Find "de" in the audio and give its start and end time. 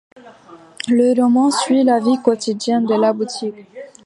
2.87-2.95